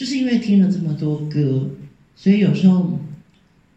[0.00, 1.68] 就是因为听了这么多歌，
[2.16, 2.98] 所以有时候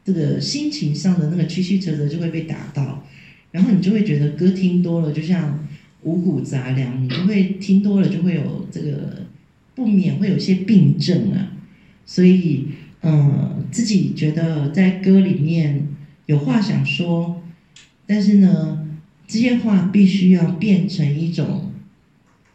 [0.06, 3.06] 这个心情上的那个曲曲折折就会被打到，
[3.52, 5.68] 然后你就会觉得歌听多了，就像
[6.04, 9.26] 五谷杂粮，你就会听多了就会有这个
[9.76, 11.52] 不免会有些病症啊。
[12.06, 12.70] 所以，
[13.02, 15.90] 嗯，自己觉得在歌里面
[16.28, 17.44] 有话想说，
[18.08, 18.96] 但是呢，
[19.28, 21.70] 这些话必须要变成一种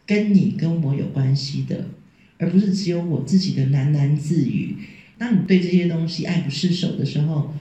[0.07, 1.85] 跟你跟我有关系的。
[2.39, 4.75] 而不是只有我自己的喃喃自语。
[5.19, 7.53] 当你对这些东西爱不释手的时候，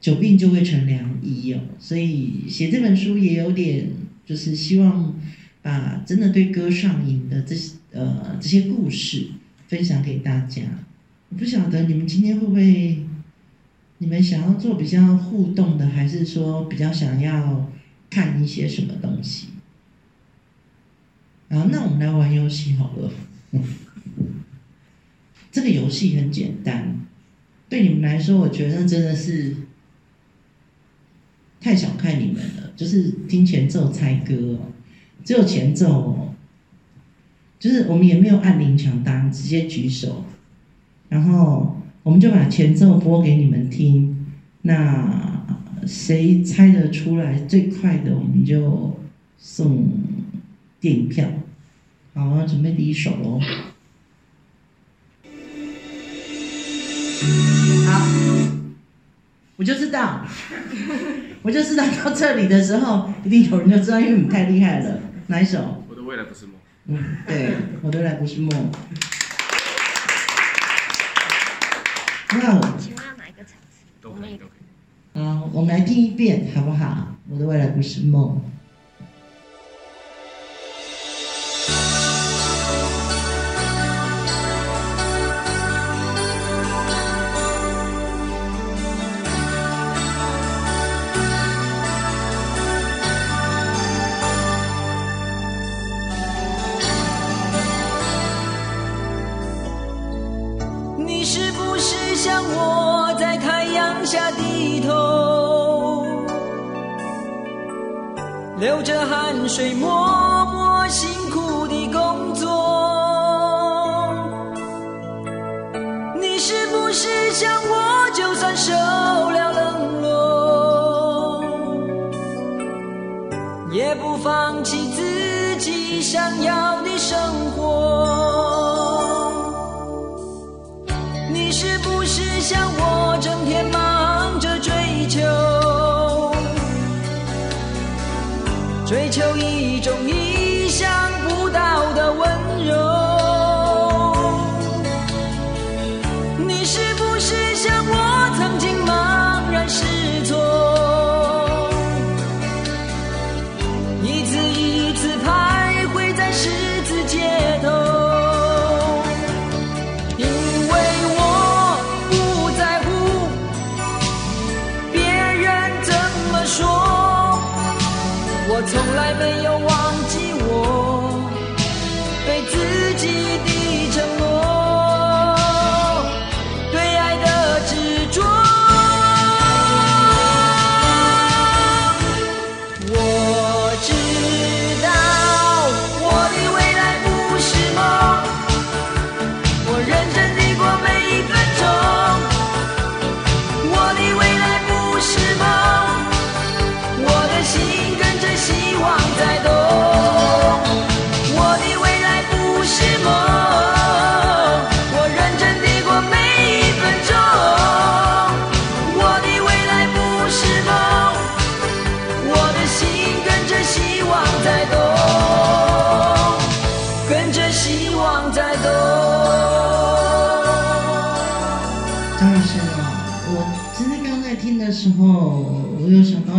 [0.00, 1.60] 久病就会成良医哦。
[1.80, 3.88] 所以写这本书也有点，
[4.26, 5.18] 就是希望
[5.62, 9.28] 把真的对歌上瘾的这些呃这些故事
[9.68, 10.62] 分享给大家。
[11.30, 12.98] 我不晓得你们今天会不会，
[13.98, 17.72] 你们想要做比较互动的，还是说比较想要
[18.10, 19.46] 看一些什么东西？
[21.48, 23.10] 啊，那我们来玩游戏好了。
[25.52, 26.94] 这个游戏很简单，
[27.68, 29.54] 对你们来说，我觉得真的是
[31.60, 32.72] 太小看你们了。
[32.74, 34.72] 就是听前奏猜歌哦，
[35.24, 36.34] 只有前奏哦，
[37.58, 40.24] 就是我们也没有按铃抢答，直接举手，
[41.10, 44.26] 然后我们就把前奏播给你们听。
[44.62, 45.44] 那
[45.86, 48.96] 谁猜得出来最快的，我们就
[49.36, 49.84] 送
[50.80, 51.28] 电影票。
[52.14, 53.40] 好，我要准备第一首喽。
[57.86, 58.06] 好，
[59.56, 60.26] 我就知道，
[61.40, 65.00] 我就知道到这里的时候，一定有人就知道，因为你太厉害了。
[65.28, 65.82] 哪一首？
[65.88, 66.54] 我的未来不是梦。
[66.86, 68.50] 嗯，对，我的未来不是梦。
[72.34, 73.84] 那我请问要哪一个场次？
[74.02, 74.64] 都可以，都可以。
[75.14, 77.16] 嗯，我们来听一遍，好不好？
[77.30, 78.38] 我的未来不是梦。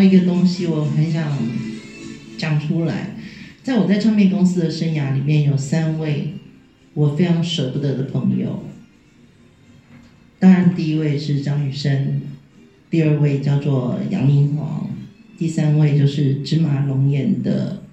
[0.03, 1.31] 一个东西，我很想。
[2.35, 3.15] 讲出来，
[3.61, 6.33] 在我在唱片公司的生涯里面，有三位
[6.93, 8.63] 我非常舍不得的朋友。
[10.39, 12.21] 当然，第一位是张雨生，
[12.89, 14.89] 第二位叫做杨明煌，
[15.37, 17.83] 第三位就是芝麻龙眼的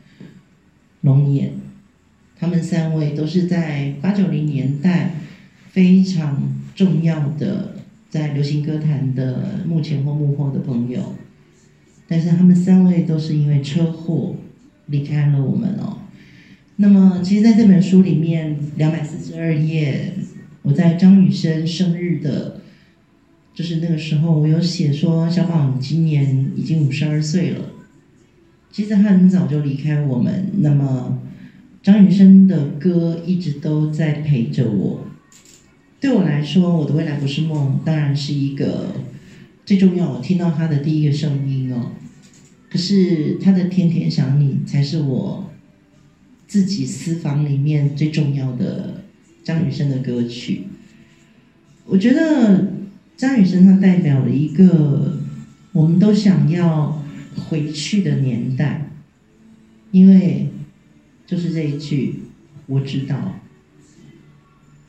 [1.02, 1.52] 龙眼。
[2.36, 5.14] 他们三位都是在八九零年代
[5.70, 6.42] 非常
[6.74, 7.76] 重要的，
[8.08, 11.14] 在流行歌坛的幕前或幕后的朋友。
[12.10, 14.34] 但是他们三位都是因为车祸
[14.86, 15.98] 离开了我们哦。
[16.74, 20.14] 那么，其实在这本书里面，两百四十二页，
[20.62, 22.62] 我在张雨生生日的，
[23.54, 27.66] 就是那个时候，我有写说小宝你今年已经五十二岁了。
[28.72, 31.20] 其实他很早就离开我们，那么
[31.80, 35.04] 张雨生的歌一直都在陪着我。
[36.00, 38.86] 对我来说，我的未来不是梦，当然是一个
[39.70, 40.10] 最重要。
[40.10, 41.92] 我听到他的第一个声音哦，
[42.68, 45.48] 可是他的天天想你才是我
[46.48, 49.04] 自己私房里面最重要的。
[49.44, 50.64] 张雨生的歌曲，
[51.86, 52.72] 我觉得
[53.16, 55.18] 张雨生他代表了一个
[55.72, 57.02] 我们都想要
[57.36, 58.90] 回去的年代，
[59.92, 60.48] 因为
[61.26, 62.22] 就是这一句
[62.66, 63.40] 我知道。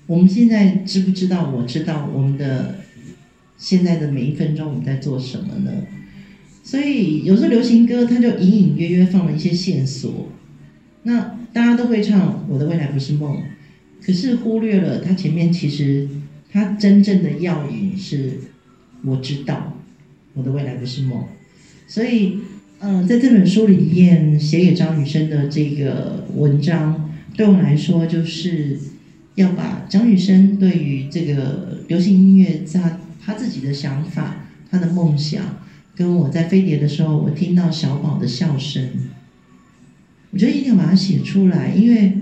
[0.07, 1.51] 我们现在知不知道？
[1.51, 2.81] 我知道我们的
[3.61, 5.71] 现在的每一分钟我们在做什么呢？
[6.63, 10.29] 所以有时候流行歌它就隐隐约约放了一些线索，
[11.03, 13.37] 那大家都会唱《我的未来不是梦》。
[14.03, 16.09] 可是忽略了它前面，其实
[16.51, 18.39] 它真正的要引是，
[19.05, 19.77] 我知道
[20.33, 21.23] 我的未来不是梦，
[21.87, 22.39] 所以，
[22.79, 28.79] 嗯，在这本书里面写给张雨生的这个文章，对我来说就是
[29.35, 35.43] 要把张雨生对于这个流行音乐在他自己的想法、他的梦想，
[35.95, 38.89] 跟我在飞碟的时候，我听到小宝的笑声，
[40.31, 42.13] 我觉得一定要把它写出来，因为。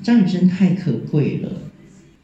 [0.00, 1.72] 张雨生太可贵了。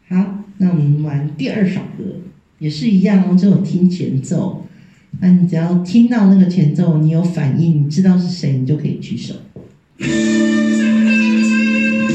[0.08, 2.20] 好，那我们玩第二首歌，
[2.60, 4.64] 也是一样哦，只有听前奏。
[5.18, 9.34] 那你只要听到那个前奏，你有反应，你知道是谁，你就可以举手。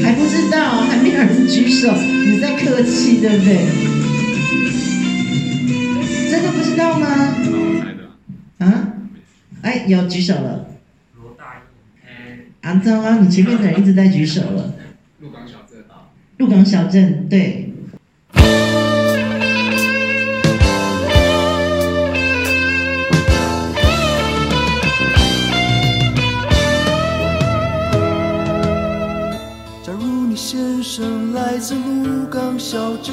[0.02, 3.99] 还不知道，还没有人举手，你在客气对不对？
[6.70, 7.06] 知道吗？
[8.58, 8.92] 啊？
[9.62, 10.66] 哎，有举手了。
[11.20, 11.62] 罗大佑。
[12.60, 14.74] 啊，糟糕，你前面的人一直在举手了。
[15.18, 17.72] 鹿港小镇啊，鹿港小镇，对。
[29.82, 33.12] 假如你先生来自鹿港小镇，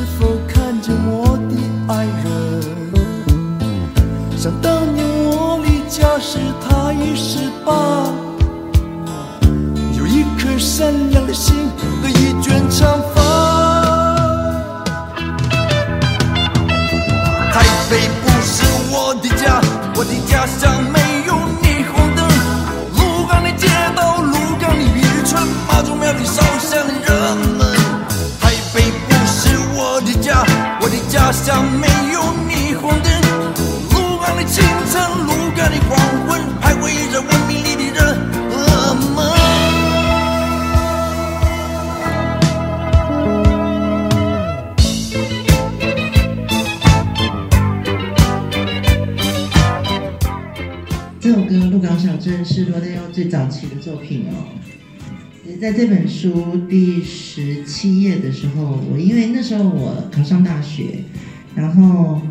[6.01, 7.71] 家时，他已十八，
[9.95, 11.53] 有一颗善良的心
[12.01, 13.21] 和一卷长发。
[17.53, 17.61] 台
[17.91, 18.63] 北不是。
[19.93, 22.27] 我的家乡没有霓虹灯，
[22.97, 27.77] 鹿港的街道，鹿港的渔村，妈祖庙里烧香的人们。
[28.39, 30.43] 台北不是我的家，
[30.81, 31.87] 我的家乡没
[52.63, 54.53] 是罗大佑最早期的作品哦。
[55.59, 60.99] 在这本书第十七页的时候，我因为那时候我考上大学，
[61.55, 62.21] 然后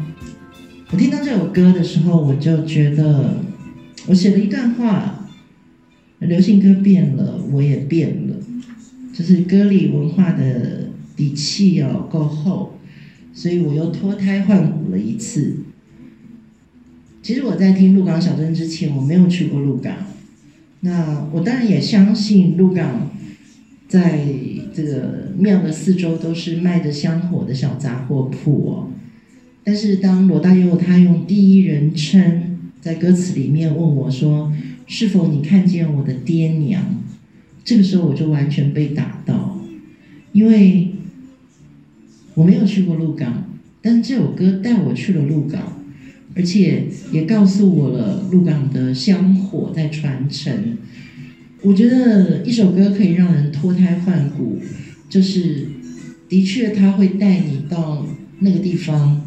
[0.92, 3.38] 我听到这首歌的时候，我就觉得
[4.06, 5.28] 我写了一段话：
[6.20, 8.36] 流行歌变了，我也变了。
[9.12, 12.78] 就是歌里文化的底气要够厚，
[13.32, 15.56] 所以我又脱胎换骨了一次。
[17.20, 19.92] 其实我在听鹿港小镇之前，我没有去过鹿港。
[20.80, 23.10] 那我当然也相信鹿港，
[23.86, 24.26] 在
[24.72, 28.88] 这个庙的四周都是卖着香火的小杂货铺哦。
[29.62, 34.52] 但是当罗大佑他用第一人称在歌词里面问我说
[34.88, 36.82] ：“是否你看见我的爹娘？”
[37.62, 39.60] 这个时候我就完全被打到，
[40.32, 40.92] 因为
[42.34, 43.44] 我没有去过鹿港，
[43.82, 45.79] 但是这首歌带我去了鹿港。
[46.34, 50.78] 而且也告诉我了鹿港的香火在传承。
[51.62, 54.60] 我觉得一首歌可以让人脱胎换骨，
[55.08, 55.68] 就是
[56.28, 58.06] 的确它会带你到
[58.38, 59.20] 那个地方，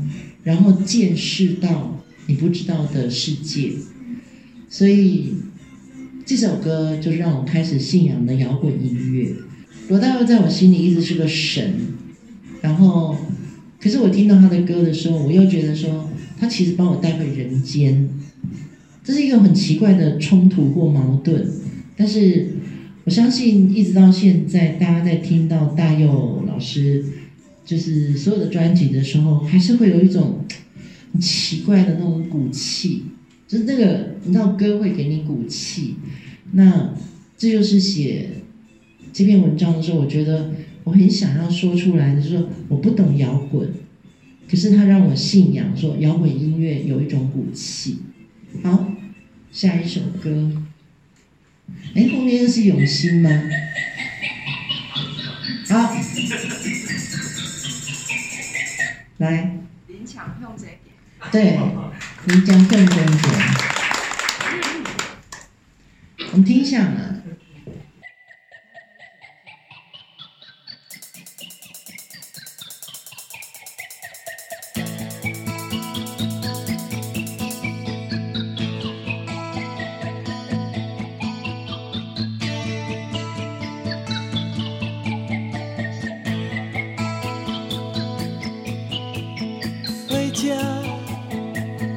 [0.43, 3.73] 然后见识到你不知道的世界。
[4.69, 5.33] 所以
[6.25, 9.35] 这首歌就是让我开始信仰的摇滚音乐。
[9.89, 11.73] 罗大佑在我心里一直是个神，
[12.61, 13.15] 然后
[13.83, 16.09] 可是我听到他的歌的时候，我又觉得说。
[16.39, 18.09] 他其实把我带回人间，
[19.01, 21.47] 这是一个很奇怪的冲突或矛盾，
[21.95, 22.49] 但是
[23.05, 27.05] 我相信一直到现在，大家在听到大佑老师
[27.63, 30.43] 就是所有的专辑的时候，还是会有一种
[31.13, 33.03] 很奇怪的那种骨气，
[33.47, 35.95] 就是那个你知道歌会给你骨气，
[36.51, 36.93] 那
[37.37, 38.31] 这就是写
[39.13, 40.51] 这篇文章的时候，我觉得
[40.83, 43.73] 我很想要说出来的，就是说我不懂摇滚，
[44.49, 48.01] 可是他让我信仰说摇滚音乐有一种骨气。
[48.63, 48.91] 好，
[49.51, 50.51] 下一首歌。
[51.95, 53.29] 哎，后面是永新吗？
[55.69, 55.95] 好，
[59.17, 59.57] 来。
[59.87, 61.31] 林强用这个。
[61.31, 61.57] 对，
[62.25, 63.09] 林强更正点。
[66.31, 67.12] 我们听一下嘛。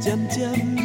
[0.05, 0.76] chậm chăm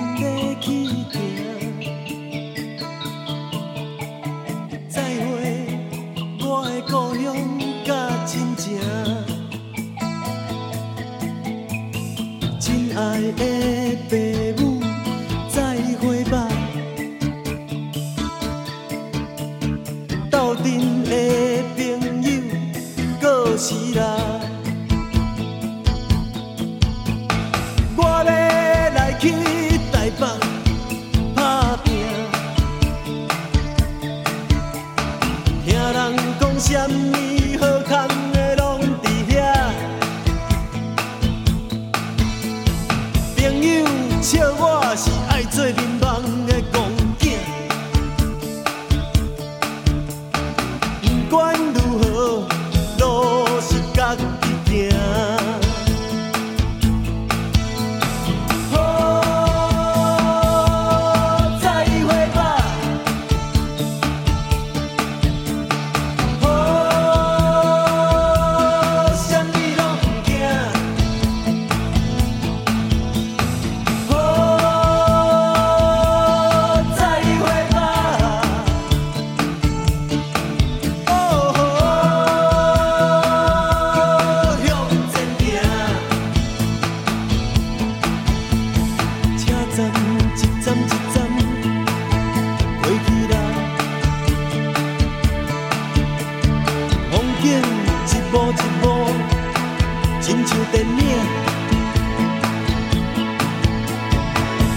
[44.21, 45.09] 笑我是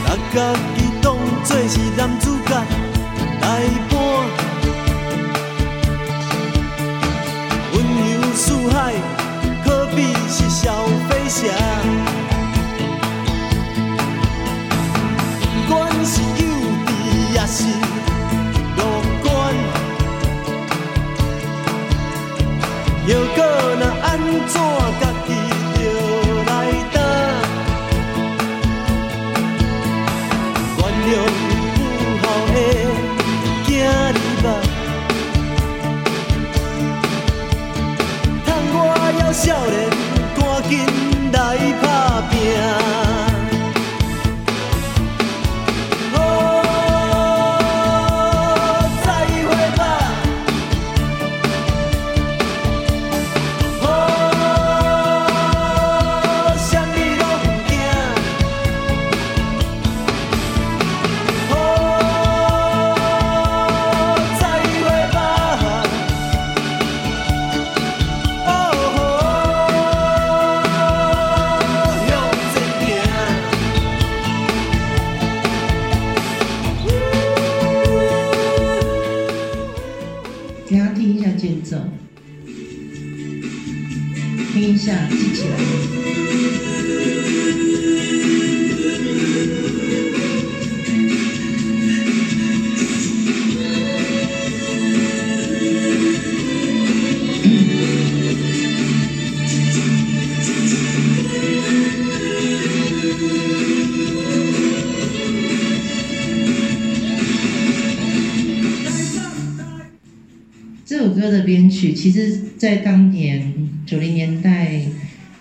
[0.05, 0.37] 拿家
[0.77, 1.07] 己当
[1.45, 2.51] 作是男主角
[3.41, 3.45] 来
[3.91, 3.93] 扮
[7.73, 7.75] 温
[8.13, 8.75] 柔似海，
[9.65, 9.97] 可比
[10.29, 10.63] 是小
[11.09, 11.43] 飞侠。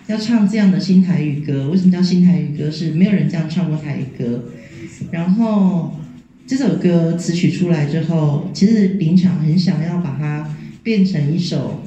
[0.07, 2.69] 要唱这样的新台语歌，为什么叫新台语歌？
[2.69, 4.45] 是没有人这样唱过台语歌。
[5.11, 5.95] 然后
[6.45, 11.83] 这首歌词曲出来之后，其实林场很想要把它变成一首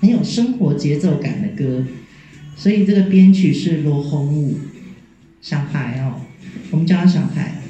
[0.00, 1.84] 很有生活节奏感的歌，
[2.56, 4.58] 所以这个编曲是罗红武，
[5.40, 6.20] 小孩哦，
[6.70, 7.62] 我们叫他小孩。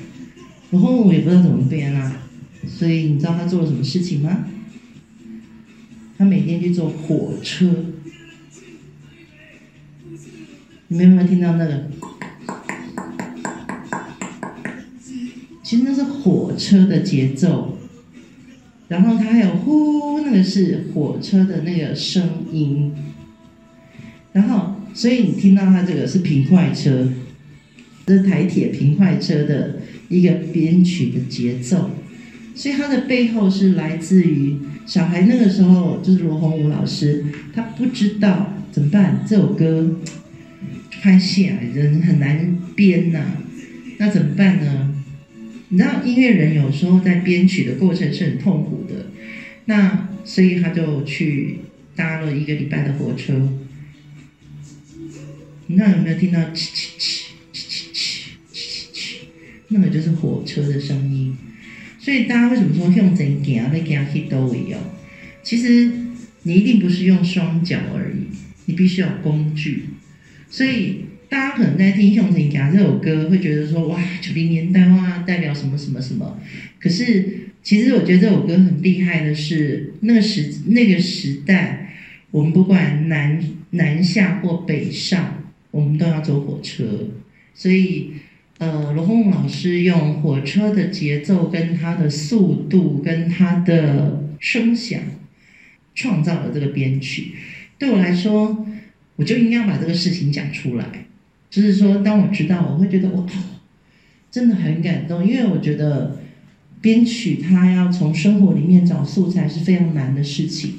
[0.71, 2.23] 罗红武也不知道怎么编啊，
[2.67, 4.47] 所以你知道他做了什么事情吗？
[6.19, 7.73] 他每天去坐火车，
[10.89, 11.85] 你们有没有听到那个？
[15.63, 17.77] 其实那是火车的节奏，
[18.87, 22.93] 然后它还有呼，那个是火车的那个声音，
[24.33, 27.09] 然后所以你听到它这个是平快车，
[28.07, 31.91] 这是台铁平快车的一个编曲的节奏。
[32.55, 39.97] 所以它的背后是来自于小孩那个时候，就是罗红武老师，他不知道怎么办，这首歌
[41.07, 43.21] 拍戏啊，人很难编呐，
[43.99, 44.93] 那怎么办呢？
[45.69, 49.13] 你知道音乐人有时候在编曲的过程是很痛苦的，
[49.67, 51.59] 那所以他就去
[51.95, 53.57] 搭了一个礼拜的火车。
[55.69, 56.41] 你知道有没有听到？
[59.69, 61.37] 那个就是火车的声音。
[62.01, 64.81] 所以大家为什么说用整走要跟去都一样？
[65.45, 65.89] 其实
[66.43, 68.27] 你一定不是用双脚而已，
[68.65, 69.85] 你必须要工具。
[70.57, 76.41] 所以大家可能在听《用真行》这首歌，会觉得说哇，九零年代哇，代表什么什么什么。
[76.81, 81.95] 可是其实我觉得这首歌很厉害的是，那个时那个时代，
[82.31, 83.39] 我们不管南
[83.73, 87.11] 南下或北上，我们都要坐火车，
[87.55, 88.13] 所以。
[88.59, 94.99] 呃，罗红老师用火车的节奏、跟它的速度、跟它的声响，
[95.95, 97.33] 创造了这个编曲。
[97.79, 98.67] 对我来说，
[99.17, 101.07] 我就应该把这个事情讲出来。
[101.51, 103.27] 就是说，当我知道，我会觉得我
[104.31, 106.19] 真的很感动，因为我觉得
[106.81, 110.75] 编曲它要从生活里面找素材是非常难的事情。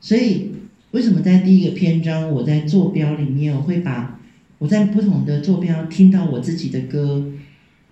[0.00, 0.52] 所以，
[0.92, 4.20] 为什么在第一个篇章，我在坐标里面，我会把。
[4.58, 7.32] 我在不同的坐标听到我自己的歌，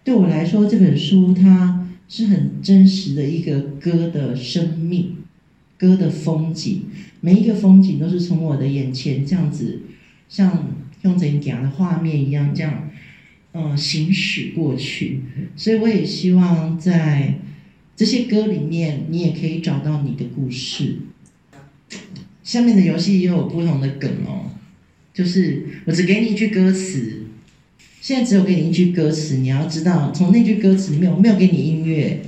[0.04, 5.16] 对我来说，这本书它是很真实的一个歌的生命，
[5.82, 6.82] 歌的风景，
[7.20, 9.80] 每一个风景都是从我的眼前这样子，
[10.28, 12.88] 像用怎样的画面一样这样，
[13.52, 15.22] 嗯，行驶过去。
[15.56, 17.40] 所以我也希望在
[17.96, 20.98] 这些歌里面，你也可以找到你的故事。
[22.44, 24.52] 下面的游戏也有不同的梗哦。
[25.12, 27.24] 就是我只给你一句歌词，
[28.00, 32.20] 现在只有给你一句歌词，你要知道从那句歌词里面，我没有给你音乐，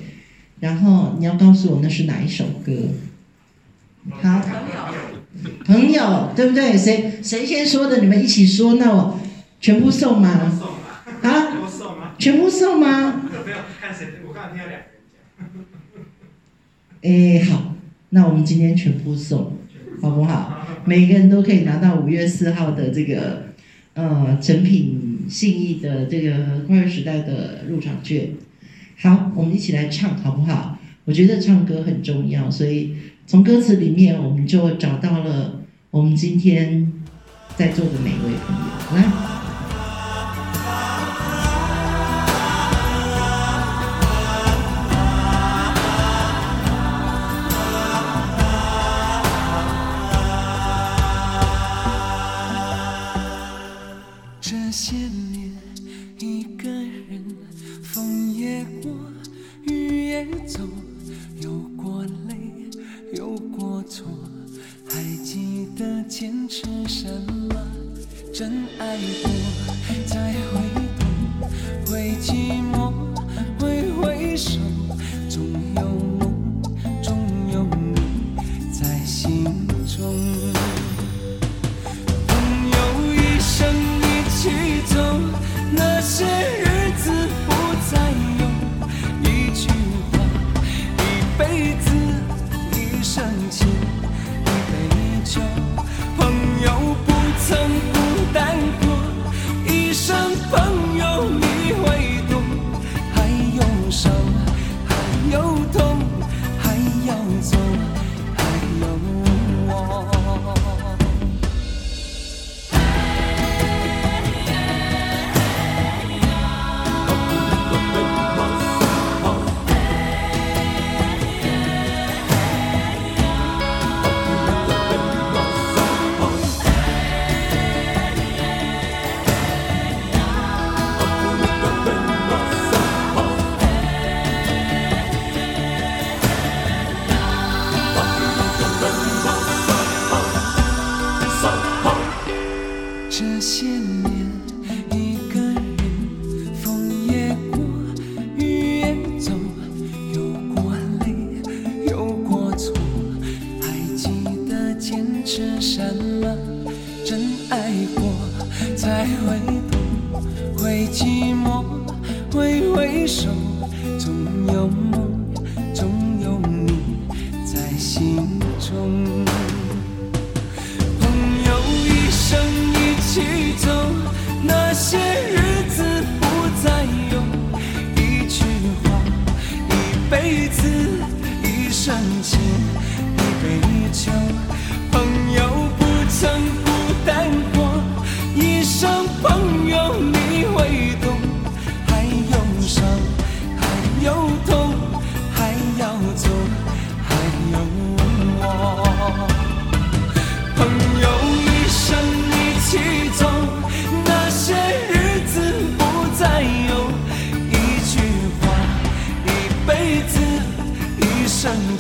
[0.59, 2.91] 然后你要告诉我那是哪一首歌。
[4.11, 6.77] 好，朋友，朋友，对不对？
[6.77, 7.99] 谁谁先说的？
[8.01, 9.19] 你们一起说，那我
[9.61, 10.29] 全部送吗？
[11.23, 11.49] 啊？
[11.51, 12.13] 全部送吗？
[12.19, 14.93] 全部送吗没有，看谁，我刚才听到两个人
[17.41, 17.49] 讲。
[17.49, 17.75] 哎，好，
[18.11, 19.57] 那我们今天全部送，
[20.03, 20.67] 好不好？
[20.85, 23.47] 每个人都可以拿到五月四号的这个，
[23.95, 28.29] 呃，成品信义的这个跨越时代的入场券。
[28.99, 30.79] 好，我们一起来唱好不好？
[31.07, 35.61] 我觉得唱歌很重要，所以从歌词里面我们就找到了
[35.91, 36.93] 我们今天
[37.57, 38.97] 在座的每一位朋友。
[38.97, 39.44] 来。
[66.35, 67.07] 坚持什
[67.49, 67.55] 么？
[68.33, 69.31] 真爱过
[70.05, 70.59] 才会
[70.99, 71.07] 懂，
[71.87, 72.93] 会寂寞，
[73.61, 74.59] 会回首。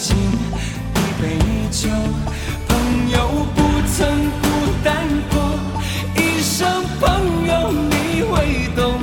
[0.04, 1.38] 情，一杯
[1.70, 1.88] 酒。
[2.68, 2.76] 朋
[3.08, 3.16] 友
[3.54, 4.06] 不曾
[4.42, 4.46] 孤
[4.84, 4.92] 单
[5.30, 5.34] 过，
[6.14, 9.00] 一生朋友你会懂。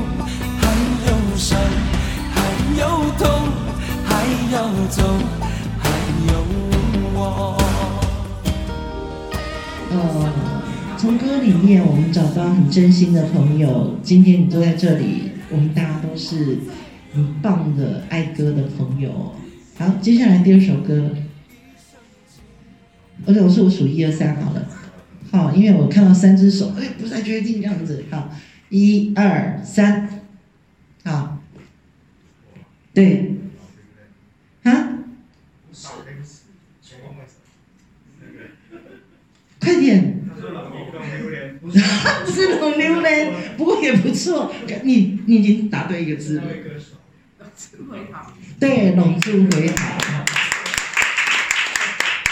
[0.59, 0.61] 还
[1.07, 1.57] 有伤，
[2.35, 2.37] 还
[2.79, 2.81] 有
[3.17, 3.27] 痛，
[4.05, 4.11] 还
[4.53, 4.55] 要
[4.91, 5.01] 走，
[5.79, 5.89] 还
[6.27, 6.31] 有
[7.15, 7.57] 我。
[10.99, 13.95] 从歌里面我们找到很真心的朋友。
[14.03, 16.59] 今天你坐在这里，我们大家都是
[17.11, 19.33] 很棒的爱歌的朋友。
[19.81, 21.09] 好，接下来第二首歌，
[23.25, 24.67] 而且我是我数一二三好了，
[25.31, 28.29] 好，因为我看到三只手，哎，不太确定这样子，好，
[28.69, 30.21] 一二三，
[31.03, 31.41] 好，
[32.93, 33.37] 对，
[34.61, 34.99] 啊？
[39.59, 40.21] 快点！
[41.59, 41.71] 不
[42.31, 44.53] 是龙溜嘞，不过也不错。
[44.83, 46.43] 你你已经答对一个字了。
[48.61, 49.83] 对，龙柱回答。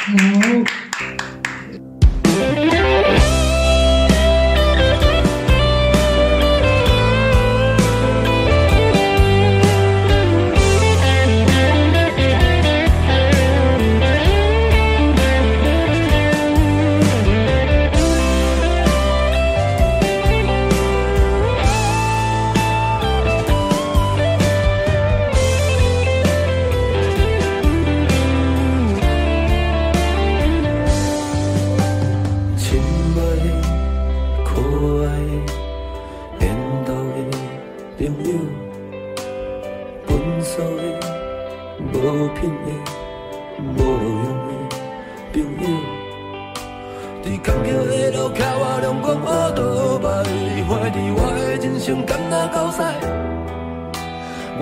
[0.05, 0.78] 好。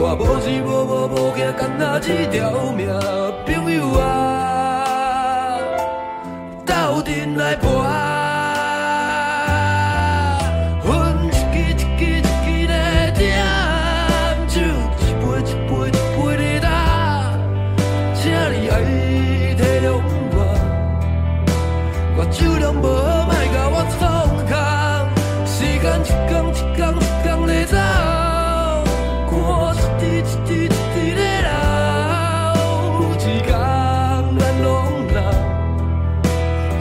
[0.09, 2.87] 我无钱无靠无囝，敢若一条命，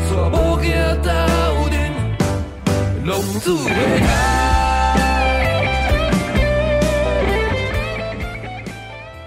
[0.06, 0.70] 煞无行
[1.02, 1.10] 斗
[1.68, 1.74] 阵，
[3.04, 4.06] 浪子回头。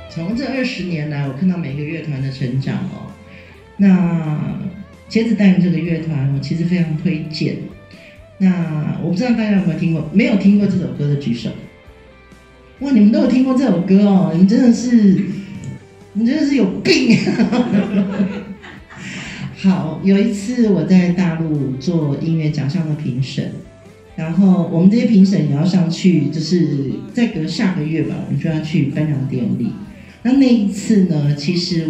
[0.09, 3.11] 从这二十年来，我看到每一个乐团的成长哦。
[3.75, 3.87] 那
[5.09, 7.57] 茄子蛋这个乐团，我其实非常推荐。
[8.37, 11.49] 那我不知道大家有没有听过，没有听过这首歌的举手。
[12.79, 14.29] 哇，你们都有听过这首歌哦！
[14.31, 15.25] 你们真的是，
[16.13, 17.17] 你真的是有病！
[19.61, 23.51] 好，有一次我在大陆做音乐奖项的评审，
[24.15, 29.73] 然后我们这些评审也要上去，就是再隔下个月吧，我们就要去颁奖典礼。
[30.23, 31.85] 那那一次呢，其实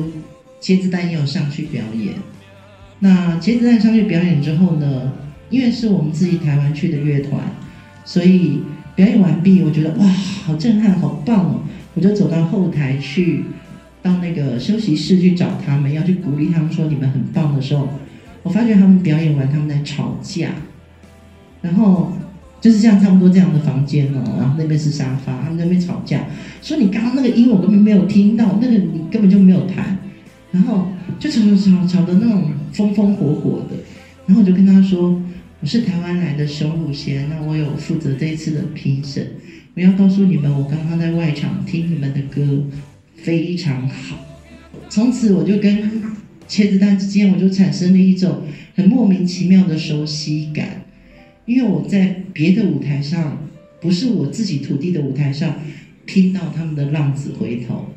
[0.60, 2.16] 茄子蛋也有上去表演。
[3.02, 5.14] 那茄子蛋上去表演之后呢，
[5.52, 7.40] 因为是我们自己台湾去的乐团，
[8.04, 8.64] 所以
[8.96, 11.62] 表演完毕，我觉得哇，好震撼，好棒哦！
[11.94, 13.44] 我就走到后台去，
[14.02, 17.90] 到那个休息室去找他们，要去鼓励他们说你们很棒的时候，
[18.44, 20.52] 我发觉他们表演完，他们在吵架，
[21.62, 22.14] 然后。
[22.62, 26.28] 就是像，差不多这样的房间哦，然后那边是沙发，他们那边吵架，
[26.62, 29.98] 说你刚刚那个音我根本没有听到，那个你根本就没有弹，
[30.52, 33.78] 然后就吵吵吵吵的那种风风火火的，
[34.26, 35.22] 然后我就跟他说，
[35.62, 39.26] 我是台湾来的熊汝贤，那我有负责这一次的评审，
[39.76, 42.62] 我要告诉你们，我刚刚在外场听你们的歌
[43.24, 44.18] 非常好，
[44.90, 46.02] 从此我就跟
[46.48, 48.44] 茄子蛋之间，我就产生了一种
[48.76, 50.86] 很莫名其妙的熟悉感。
[51.46, 53.38] 因为我在别的舞台上，
[53.82, 55.56] 不是我自己土地的舞台上，
[56.06, 57.88] 听到他们的《浪子回头》。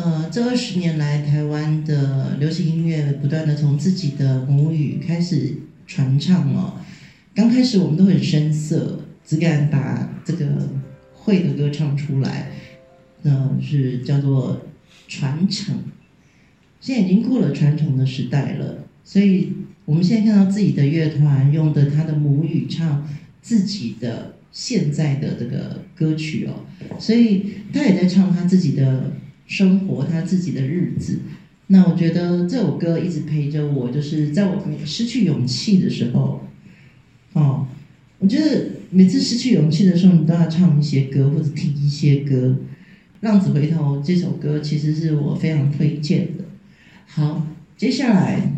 [0.00, 5.54] 呃，这二十年来，台湾的流行音乐不断的从自己的母语开始
[5.86, 6.74] 传唱哦。
[7.34, 10.46] 刚开始我们都很生涩，只敢把这个
[11.14, 12.50] 会的歌唱出来，
[13.22, 14.60] 那、呃、是叫做
[15.08, 15.74] 传承。
[16.80, 19.52] 现在已经过了传承的时代了，所以
[19.84, 23.08] 我们现在看到自己的乐团用的他的母语唱
[23.42, 26.66] 自己的现在的这个歌曲哦，
[27.00, 29.16] 所以他也在唱他自己的
[29.46, 31.18] 生活，他自己的日子。
[31.66, 36.42] 那我觉得这首歌一直陪着我，就是在我失去勇气的时候，
[37.32, 37.66] 哦，
[38.20, 42.34] 我觉得每次失去勇气的时候，你都要唱一些歌或者听一些歌。
[43.20, 46.44] 《浪子回头》这首歌其实是我非常推荐的。
[47.06, 48.52] 好，接下来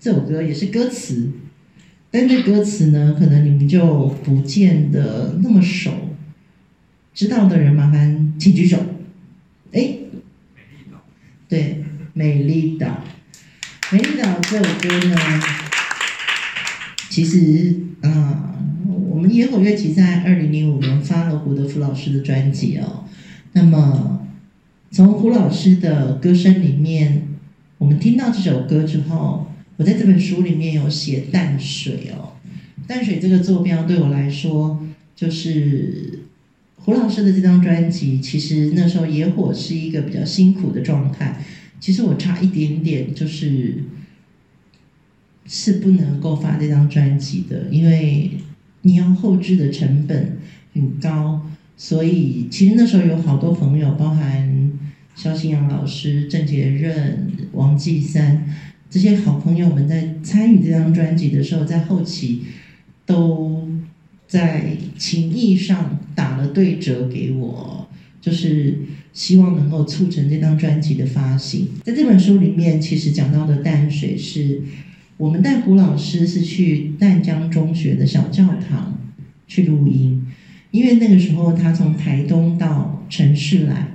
[0.00, 1.30] 这首歌也是歌词，
[2.10, 5.92] 但这歌词呢，可能你们就不见得那么熟。
[7.14, 8.78] 知道的人麻烦请举手。
[9.72, 9.98] 哎，
[11.48, 13.04] 对，美丽岛，
[13.92, 15.16] 美丽岛这首歌呢，
[17.08, 18.54] 其实啊、
[19.08, 23.04] 我们野火乐集在二零零五年发了胡德夫老师的专辑哦。
[23.56, 24.28] 那么
[24.90, 27.22] 从胡老师的歌声里面。
[27.78, 32.32] 我们听到这首歌之后，我在这本书里面有写淡水哦，
[32.86, 34.82] 淡水这个坐标对我来说，
[35.14, 36.20] 就是
[36.76, 38.18] 胡老师的这张专辑。
[38.18, 41.44] 其实那时候野火是一个比较辛苦的状态，
[41.78, 43.84] 其实我差一点点就是
[45.46, 48.32] 是不能够发这张专辑的，因为
[48.82, 50.38] 你要后置的成本
[50.72, 51.45] 很高，
[51.76, 54.72] 所以其实那时候有好多朋友，包含。
[55.16, 58.54] 肖新阳老师、郑捷任、王继三
[58.90, 62.42] 这些好朋友们在参与这张专辑的时候，在后期
[63.06, 63.66] 都
[64.28, 67.88] 在情谊上打了对折给我，
[68.20, 68.80] 就是
[69.14, 71.68] 希望能够促成这张专辑的发行。
[71.82, 74.60] 在这本书里面，其实讲到的淡水是
[75.16, 78.98] 我们带胡老师是去淡江中学的小教堂
[79.46, 80.26] 去录音，
[80.70, 83.88] 因为那个时候他从台东到城市来。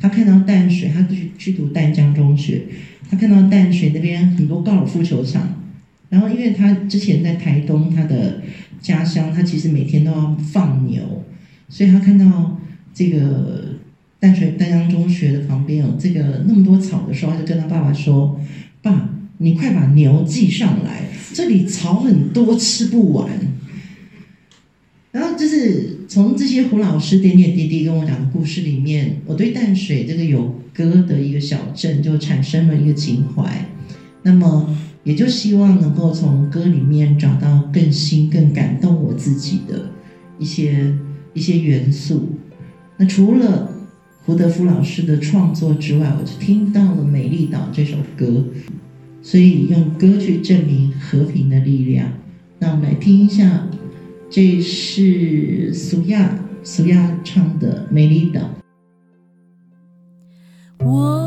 [0.00, 2.62] 他看到淡水，他去去读淡江中学。
[3.10, 5.60] 他看到淡水那边很多高尔夫球场，
[6.08, 8.40] 然后因为他之前在台东，他的
[8.80, 11.24] 家乡，他其实每天都要放牛，
[11.68, 12.60] 所以他看到
[12.94, 13.74] 这个
[14.20, 18.38] 淡水淡江中学的旁边有这个那么多草的时候，他就跟他爸爸说
[18.80, 21.02] ：“爸，你快把牛寄上来，
[21.34, 23.28] 这里草很多，吃不完。”
[25.12, 25.96] 然后就是。
[26.08, 33.68] 从这些胡老师点点滴滴跟我讲的故事里面，我对淡水这个有歌的一个小镇就产生了一个情怀。
[34.22, 39.90] 那么，也就希望能够从歌里面找到更新、更感动我自己的
[40.38, 40.94] 一些
[41.34, 42.30] 一些元素。
[42.96, 43.70] 那除了
[44.24, 48.46] 胡德夫老师的创作之外，我就听到了《美丽岛》这首歌，
[49.20, 52.14] 所以用歌去证明和平的力量。
[52.60, 53.68] 那我们来听一下。
[54.30, 58.40] 这是苏亚苏亚唱的《美丽岛》。
[60.84, 61.17] 我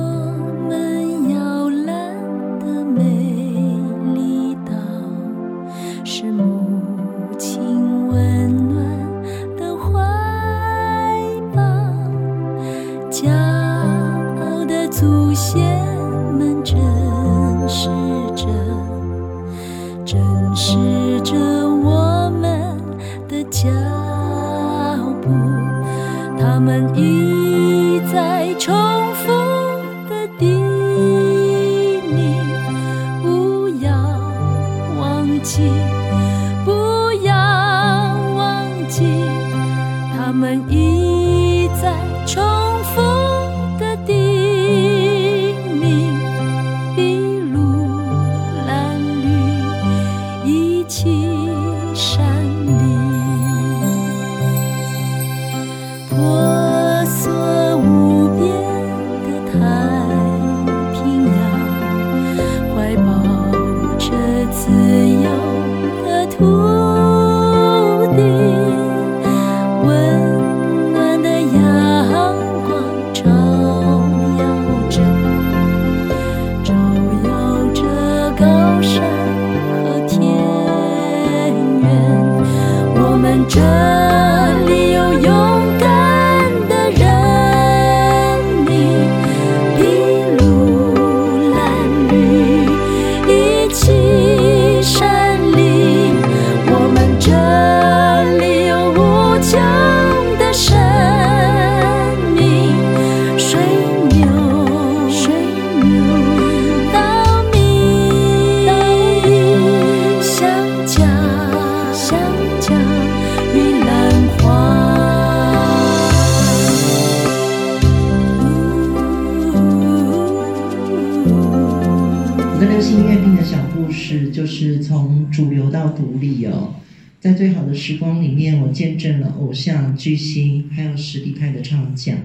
[122.61, 126.75] 的流行音乐病的小故事，就是从主流到独立哦。
[127.19, 132.15] 在最好的时光里面，我见证了偶像、巨星，还有实力派的唱将。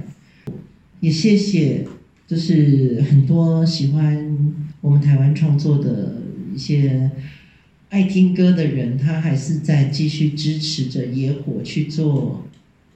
[1.01, 1.87] 也谢谢，
[2.27, 6.20] 就是很多喜欢我们台湾创作的
[6.55, 7.11] 一些
[7.88, 12.44] 爱听歌的人，他还是在继续支持着野火去做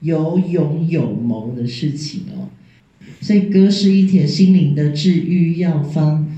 [0.00, 2.50] 有勇有谋的事情哦。
[3.22, 6.29] 所以歌是一帖心灵的治愈药方。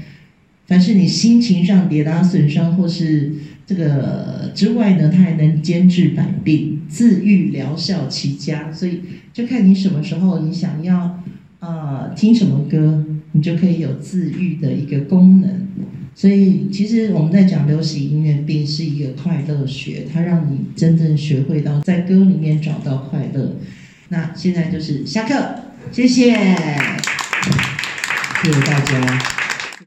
[0.72, 3.30] 凡是你心情上跌打损伤，或是
[3.66, 8.72] 这个之外呢，它还能兼治百病，自愈疗效齐佳。
[8.72, 9.02] 所以
[9.34, 11.20] 就看你什么时候你想要、
[11.60, 15.68] 呃、听什么歌，你就可以有自愈的一个功能。
[16.14, 23.56] 所以其实我们在讲流行音乐病是一个快乐学，它让你真正学会到在歌里面找到快乐。
[24.08, 25.34] 那现在就是下课，
[25.92, 26.32] 谢谢，
[28.42, 29.41] 谢谢大家。